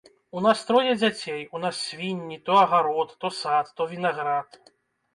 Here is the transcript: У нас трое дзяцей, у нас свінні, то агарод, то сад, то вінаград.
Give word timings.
У 0.39 0.41
нас 0.45 0.61
трое 0.69 0.93
дзяцей, 1.01 1.37
у 1.59 1.61
нас 1.65 1.83
свінні, 1.91 2.41
то 2.49 2.59
агарод, 2.65 3.15
то 3.23 3.35
сад, 3.41 3.73
то 3.75 3.91
вінаград. 3.97 4.61